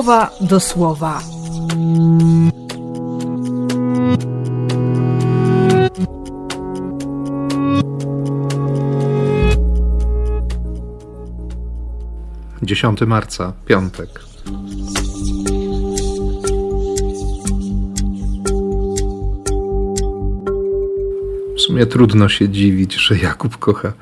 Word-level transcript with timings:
słowa 0.00 0.30
do 0.40 0.60
słowa. 0.60 1.20
Dziesiąty 12.62 13.06
marca, 13.06 13.52
piątek. 13.66 14.08
W 21.56 21.60
sumie 21.60 21.86
trudno 21.86 22.28
się 22.28 22.48
dziwić, 22.48 22.94
że 22.94 23.18
Jakub 23.18 23.56
kocha 23.56 23.92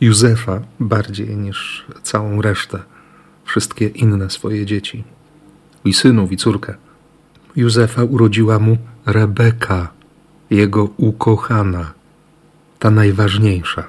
Józefa 0.00 0.60
bardziej 0.80 1.36
niż 1.36 1.86
całą 2.02 2.42
resztę, 2.42 2.78
wszystkie 3.44 3.86
inne 3.86 4.30
swoje 4.30 4.66
dzieci, 4.66 5.04
i 5.84 5.94
synów, 5.94 6.32
i 6.32 6.36
córkę. 6.36 6.74
Józefa 7.56 8.04
urodziła 8.04 8.58
mu 8.58 8.76
Rebeka, 9.06 9.88
jego 10.50 10.84
ukochana, 10.96 11.92
ta 12.78 12.90
najważniejsza. 12.90 13.84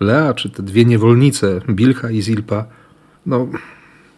Lea, 0.00 0.34
czy 0.34 0.50
te 0.50 0.62
dwie 0.62 0.84
niewolnice, 0.84 1.60
Bilcha 1.70 2.10
i 2.10 2.22
Zilpa, 2.22 2.64
no, 3.26 3.48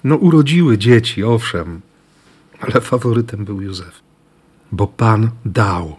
no 0.05 0.17
urodziły 0.17 0.79
dzieci, 0.79 1.25
owszem, 1.25 1.81
ale 2.61 2.81
faworytem 2.81 3.45
był 3.45 3.61
Józef, 3.61 4.01
bo 4.73 4.87
Pan 4.87 5.31
dał 5.45 5.97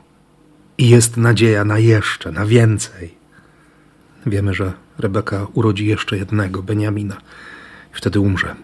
i 0.77 0.89
jest 0.89 1.17
nadzieja 1.17 1.65
na 1.65 1.79
jeszcze, 1.79 2.31
na 2.31 2.45
więcej. 2.45 3.15
Wiemy, 4.25 4.53
że 4.53 4.73
Rebeka 4.99 5.47
urodzi 5.53 5.85
jeszcze 5.85 6.17
jednego, 6.17 6.63
Beniamina, 6.63 7.15
i 7.93 7.97
wtedy 7.97 8.19
umrze. 8.19 8.55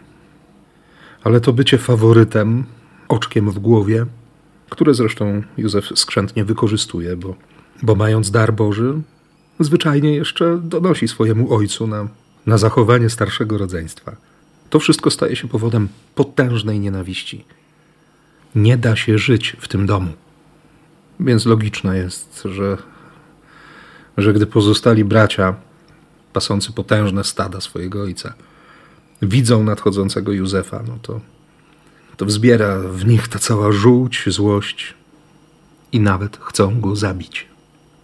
Ale 1.24 1.42
to 1.42 1.54
bycie 1.54 1.78
faworytem, 1.78 2.64
oczkiem 3.08 3.52
w 3.52 3.60
głowie, 3.60 4.06
które 4.70 4.94
zresztą 4.94 5.44
Józef 5.58 5.86
skrzętnie 5.96 6.46
wykorzystuje, 6.46 7.16
bo, 7.16 7.36
bo 7.84 7.96
mając 7.96 8.32
dar 8.32 8.54
Boży, 8.54 9.02
zwyczajnie 9.60 10.16
jeszcze 10.16 10.60
donosi 10.64 11.08
swojemu 11.08 11.54
ojcu 11.54 11.88
na, 11.88 12.08
na 12.46 12.58
zachowanie 12.58 13.10
starszego 13.10 13.58
rodzeństwa. 13.58 14.16
To 14.70 14.80
wszystko 14.80 15.12
staje 15.12 15.36
się 15.36 15.48
powodem 15.48 15.88
potężnej 16.16 16.80
nienawiści. 16.80 17.46
Nie 18.56 18.78
da 18.78 18.96
się 18.96 19.18
żyć 19.18 19.58
w 19.60 19.68
tym 19.68 19.86
domu. 19.86 20.14
Więc 21.20 21.46
logiczne 21.46 21.98
jest, 21.98 22.44
że, 22.46 22.78
że 24.18 24.34
gdy 24.34 24.46
pozostali 24.46 25.06
bracia, 25.06 25.56
pasący 26.34 26.74
potężne 26.74 27.24
stada 27.24 27.62
swojego 27.62 28.02
ojca, 28.02 28.34
widzą 29.22 29.64
nadchodzącego 29.64 30.32
Józefa, 30.32 30.84
no 30.88 30.98
to, 31.02 31.22
to 32.18 32.26
wzbiera 32.26 32.80
w 32.80 33.06
nich 33.06 33.28
ta 33.28 33.40
cała 33.40 33.72
żółć, 33.72 34.24
złość 34.28 34.94
i 35.92 36.00
nawet 36.00 36.38
chcą 36.38 36.82
go 36.82 36.96
zabić. 36.96 37.48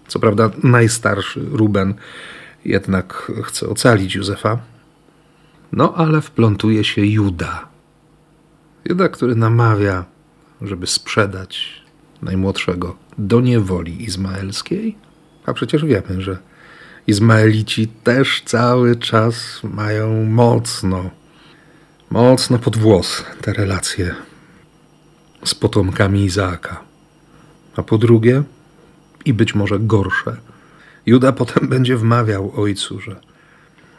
Co 0.07 0.19
prawda, 0.19 0.49
najstarszy 0.63 1.45
Ruben 1.51 1.93
jednak 2.65 3.31
chce 3.43 3.69
ocalić 3.69 4.15
Józefa, 4.15 4.57
no 5.71 5.93
ale 5.95 6.21
wplątuje 6.21 6.83
się 6.83 7.05
Juda. 7.05 7.67
Juda, 8.85 9.09
który 9.09 9.35
namawia, 9.35 10.05
żeby 10.61 10.87
sprzedać 10.87 11.83
najmłodszego 12.21 12.95
do 13.17 13.41
niewoli 13.41 14.03
izmaelskiej, 14.03 14.95
a 15.45 15.53
przecież 15.53 15.85
wiemy, 15.85 16.21
że 16.21 16.37
Izmaelici 17.07 17.87
też 17.87 18.41
cały 18.45 18.95
czas 18.95 19.63
mają 19.63 20.25
mocno, 20.25 21.09
mocno 22.09 22.59
pod 22.59 22.77
włos 22.77 23.25
te 23.41 23.53
relacje 23.53 24.15
z 25.45 25.55
potomkami 25.55 26.25
Izaaka. 26.25 26.81
A 27.75 27.83
po 27.83 27.97
drugie, 27.97 28.43
i 29.25 29.33
być 29.33 29.55
może 29.55 29.79
gorsze, 29.79 30.37
Juda 31.05 31.31
potem 31.31 31.67
będzie 31.67 31.97
wmawiał 31.97 32.51
ojcu, 32.55 32.99
że, 32.99 33.15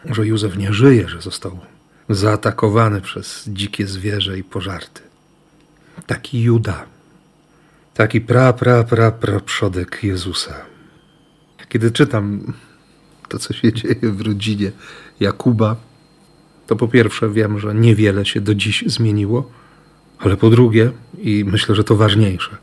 że 0.05 0.27
Józef 0.27 0.57
nie 0.57 0.73
żyje, 0.73 1.09
że 1.09 1.23
został 1.23 1.59
zaatakowany 2.09 3.01
przez 3.01 3.45
dzikie 3.49 3.87
zwierzę 3.87 4.39
i 4.39 4.45
pożarty. 4.45 5.03
Taki 6.07 6.43
Juda 6.43 6.87
Taki 7.95 8.21
pra, 8.21 8.53
pra, 8.53 8.85
pra, 8.85 9.13
pra 9.13 9.41
przodek 9.41 10.05
Jezusa. 10.05 10.55
Kiedy 11.69 11.91
czytam 11.91 12.53
to, 13.29 13.39
co 13.39 13.55
się 13.55 13.73
dzieje 13.73 13.97
w 14.03 14.21
rodzinie 14.21 14.73
Jakuba, 15.21 15.77
to 16.67 16.77
po 16.77 16.89
pierwsze 16.89 17.31
wiem, 17.31 17.59
że 17.59 17.75
niewiele 17.75 18.25
się 18.25 18.41
do 18.41 18.55
dziś 18.55 18.85
zmieniło, 18.87 19.51
ale 20.19 20.37
po 20.37 20.51
drugie, 20.51 20.91
i 21.19 21.45
myślę, 21.45 21.75
że 21.75 21.85
to 21.85 21.97
ważniejsze, 21.97 22.57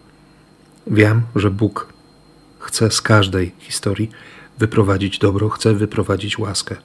wiem, 0.87 1.21
że 1.35 1.51
Bóg 1.51 1.93
chce 2.59 2.91
z 2.91 3.01
każdej 3.01 3.51
historii 3.59 4.09
wyprowadzić 4.59 5.19
dobro, 5.19 5.49
chce 5.49 5.73
wyprowadzić 5.73 6.39
łaskę. 6.39 6.75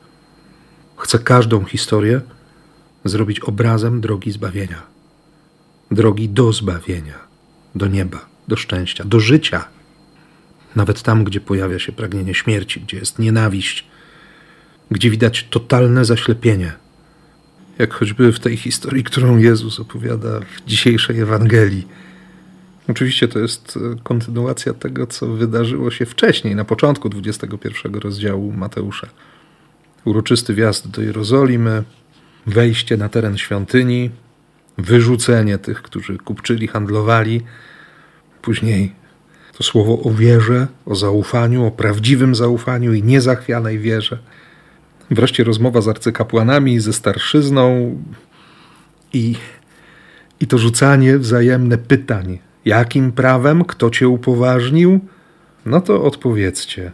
Chce 0.97 1.19
każdą 1.19 1.65
historię 1.65 2.21
zrobić 3.05 3.41
obrazem 3.41 4.01
drogi 4.01 4.33
zbawienia, 4.33 4.83
drogi 5.91 6.29
do 6.29 6.53
zbawienia, 6.53 7.19
do 7.75 7.87
nieba 7.87 8.37
do 8.49 8.57
szczęścia, 8.57 9.05
do 9.05 9.21
życia. 9.21 9.65
Nawet 10.77 11.03
tam, 11.03 11.25
gdzie 11.25 11.41
pojawia 11.41 11.79
się 11.79 11.93
pragnienie 11.93 12.35
śmierci, 12.35 12.81
gdzie 12.81 12.97
jest 12.97 13.19
nienawiść, 13.19 13.87
gdzie 14.91 15.11
widać 15.11 15.47
totalne 15.51 16.05
zaślepienie. 16.05 16.73
Jak 17.79 17.95
choćby 17.95 18.33
w 18.33 18.41
tej 18.41 18.57
historii, 18.57 19.05
którą 19.05 19.39
Jezus 19.39 19.81
opowiada 19.81 20.41
w 20.41 20.65
dzisiejszej 20.67 21.21
Ewangelii. 21.21 21.89
Oczywiście 22.89 23.29
to 23.29 23.39
jest 23.39 23.77
e, 23.77 23.97
kontynuacja 24.03 24.75
tego, 24.75 25.07
co 25.07 25.27
wydarzyło 25.27 25.91
się 25.91 26.07
wcześniej, 26.07 26.55
na 26.55 26.65
początku 26.65 27.09
21 27.09 27.95
rozdziału 27.95 28.53
Mateusza. 28.53 29.07
Uroczysty 30.05 30.55
wjazd 30.55 30.89
do 30.89 31.03
Jerozolimy, 31.03 31.83
wejście 32.47 32.97
na 32.97 33.09
teren 33.09 33.39
świątyni, 33.39 34.11
wyrzucenie 34.79 35.59
tych, 35.59 35.83
którzy 35.83 36.19
kupczyli, 36.19 36.69
handlowali, 36.69 37.43
Później 38.47 38.93
to 39.59 39.63
słowo 39.63 40.03
o 40.03 40.11
wierze, 40.11 40.67
o 40.87 40.95
zaufaniu, 40.95 41.67
o 41.67 41.71
prawdziwym 41.71 42.35
zaufaniu 42.35 42.93
i 42.95 43.03
niezachwianej 43.03 43.79
wierze. 43.79 44.19
Wreszcie 45.11 45.45
rozmowa 45.45 45.81
z 45.81 45.89
arcykapłanami, 45.89 46.81
ze 46.81 46.93
starszyzną 46.93 47.97
i, 49.13 49.35
i 50.41 50.47
to 50.47 50.59
rzucanie 50.59 51.19
wzajemne 51.19 51.79
pytań. 51.79 52.39
Jakim 52.65 53.13
prawem? 53.13 53.65
Kto 53.65 53.91
cię 53.91 54.09
upoważnił? 54.09 55.01
No 55.67 55.81
to 55.81 56.03
odpowiedzcie. 56.03 56.93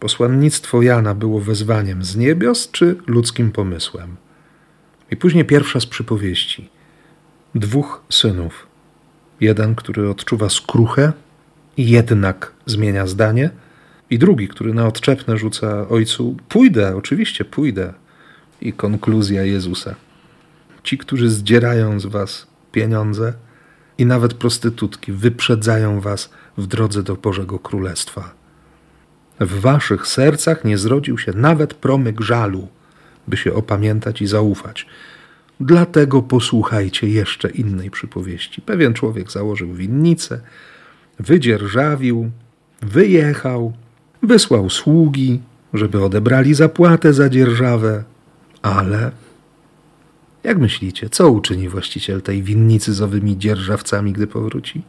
Posłannictwo 0.00 0.82
Jana 0.82 1.14
było 1.14 1.40
wezwaniem 1.40 2.04
z 2.04 2.16
niebios 2.16 2.70
czy 2.70 2.96
ludzkim 3.06 3.52
pomysłem? 3.52 4.16
I 5.10 5.16
później 5.16 5.44
pierwsza 5.44 5.80
z 5.80 5.86
przypowieści. 5.86 6.68
Dwóch 7.54 8.02
synów 8.10 8.66
Jeden, 9.40 9.74
który 9.74 10.10
odczuwa 10.10 10.48
skruchę 10.48 11.12
jednak 11.78 12.52
zmienia 12.66 13.06
zdanie, 13.06 13.50
i 14.10 14.18
drugi, 14.18 14.48
który 14.48 14.74
na 14.74 14.86
odczepne 14.86 15.38
rzuca 15.38 15.88
ojcu: 15.88 16.36
Pójdę, 16.48 16.96
oczywiście 16.96 17.44
pójdę. 17.44 17.92
I 18.60 18.72
konkluzja 18.72 19.44
Jezusa. 19.44 19.94
Ci, 20.82 20.98
którzy 20.98 21.30
zdzierają 21.30 22.00
z 22.00 22.06
was 22.06 22.46
pieniądze 22.72 23.32
i 23.98 24.06
nawet 24.06 24.34
prostytutki, 24.34 25.12
wyprzedzają 25.12 26.00
was 26.00 26.30
w 26.58 26.66
drodze 26.66 27.02
do 27.02 27.16
Bożego 27.16 27.58
Królestwa. 27.58 28.34
W 29.40 29.60
waszych 29.60 30.06
sercach 30.06 30.64
nie 30.64 30.78
zrodził 30.78 31.18
się 31.18 31.32
nawet 31.32 31.74
promyk 31.74 32.20
żalu, 32.20 32.68
by 33.28 33.36
się 33.36 33.54
opamiętać 33.54 34.22
i 34.22 34.26
zaufać. 34.26 34.86
Dlatego 35.60 36.22
posłuchajcie 36.22 37.08
jeszcze 37.08 37.50
innej 37.50 37.90
przypowieści. 37.90 38.62
Pewien 38.62 38.94
człowiek 38.94 39.30
założył 39.30 39.74
winnicę, 39.74 40.40
wydzierżawił, 41.18 42.30
wyjechał, 42.82 43.72
wysłał 44.22 44.70
sługi, 44.70 45.40
żeby 45.74 46.04
odebrali 46.04 46.54
zapłatę 46.54 47.12
za 47.12 47.28
dzierżawę, 47.28 48.04
ale 48.62 49.10
jak 50.44 50.58
myślicie, 50.58 51.08
co 51.08 51.30
uczyni 51.30 51.68
właściciel 51.68 52.22
tej 52.22 52.42
winnicy 52.42 52.94
z 52.94 53.02
owymi 53.02 53.38
dzierżawcami, 53.38 54.12
gdy 54.12 54.26
powróci? 54.26 54.82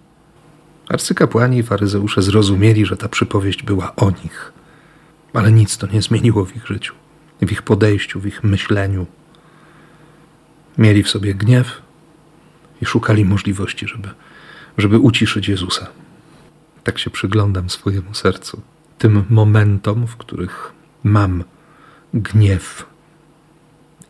Arcykapłani 0.90 1.58
i 1.58 1.64
faryzeusze 1.64 2.22
zrozumieli, 2.22 2.86
że 2.86 2.98
ta 2.98 3.10
przypowieść 3.10 3.64
była 3.64 3.96
o 3.96 4.10
nich, 4.10 4.54
ale 5.34 5.52
nic 5.52 5.78
to 5.78 5.88
nie 5.88 6.02
zmieniło 6.02 6.46
w 6.46 6.56
ich 6.56 6.68
życiu, 6.68 6.94
w 7.42 7.52
ich 7.52 7.62
podejściu, 7.62 8.20
w 8.20 8.26
ich 8.26 8.44
myśleniu. 8.44 9.06
Mieli 10.78 11.04
w 11.04 11.10
sobie 11.10 11.34
gniew 11.34 11.82
i 12.82 12.86
szukali 12.86 13.26
możliwości, 13.26 13.88
żeby, 13.88 14.10
żeby 14.78 15.00
uciszyć 15.00 15.48
Jezusa. 15.48 15.88
Tak 16.90 17.00
się 17.00 17.10
przyglądam 17.10 17.70
swojemu 17.70 18.14
sercu, 18.14 18.62
tym 18.98 19.26
momentom, 19.30 20.08
w 20.08 20.18
których 20.18 20.72
mam 21.04 21.44
gniew 22.14 22.86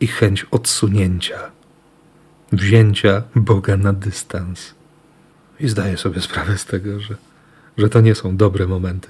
i 0.00 0.06
chęć 0.06 0.46
odsunięcia 0.50 1.38
wzięcia 2.52 3.22
Boga 3.34 3.76
na 3.76 3.92
dystans. 3.92 4.74
I 5.60 5.68
zdaję 5.68 5.96
sobie 5.96 6.20
sprawę 6.20 6.58
z 6.58 6.64
tego, 6.64 7.00
że, 7.00 7.16
że 7.78 7.88
to 7.88 8.00
nie 8.00 8.14
są 8.14 8.36
dobre 8.36 8.66
momenty, 8.66 9.08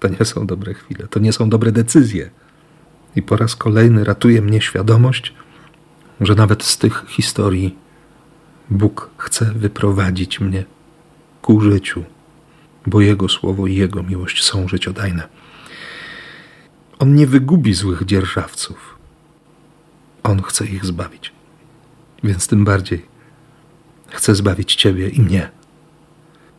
to 0.00 0.08
nie 0.08 0.24
są 0.24 0.46
dobre 0.46 0.74
chwile, 0.74 1.08
to 1.08 1.20
nie 1.20 1.32
są 1.32 1.48
dobre 1.48 1.72
decyzje. 1.72 2.30
I 3.16 3.22
po 3.22 3.36
raz 3.36 3.56
kolejny 3.56 4.04
ratuje 4.04 4.42
mnie 4.42 4.60
świadomość, 4.60 5.34
że 6.20 6.34
nawet 6.34 6.62
z 6.62 6.78
tych 6.78 7.04
historii 7.08 7.76
Bóg 8.70 9.10
chce 9.16 9.44
wyprowadzić 9.44 10.40
mnie 10.40 10.64
ku 11.42 11.60
życiu, 11.60 12.04
bo 12.86 13.00
Jego 13.00 13.28
słowo 13.28 13.66
i 13.66 13.74
Jego 13.74 14.02
miłość 14.02 14.44
są 14.44 14.68
życiodajne. 14.68 15.28
On 16.98 17.14
nie 17.14 17.26
wygubi 17.26 17.74
złych 17.74 18.04
dzierżawców. 18.04 18.98
On 20.22 20.42
chce 20.42 20.66
ich 20.66 20.84
zbawić. 20.84 21.32
Więc 22.24 22.46
tym 22.46 22.64
bardziej 22.64 23.06
chce 24.08 24.34
zbawić 24.34 24.74
Ciebie 24.74 25.08
i 25.08 25.22
mnie. 25.22 25.50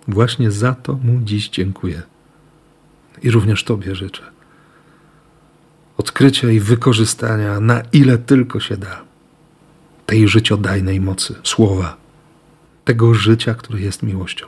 Właśnie 0.08 0.52
za 0.52 0.74
to 0.74 0.94
Mu 0.94 1.20
dziś 1.24 1.50
dziękuję. 1.50 2.02
I 3.22 3.32
również 3.32 3.64
Tobie 3.64 3.96
życzę. 3.96 4.24
Odkrycia 5.98 6.52
i 6.52 6.60
wykorzystania, 6.60 7.60
na 7.60 7.82
ile 7.94 8.18
tylko 8.18 8.60
się 8.60 8.78
da, 8.78 9.02
tej 10.06 10.28
życiodajnej 10.28 11.02
mocy, 11.02 11.36
słowa, 11.44 11.98
tego 12.86 13.14
życia, 13.14 13.56
które 13.56 13.80
jest 13.80 14.04
miłością. 14.04 14.48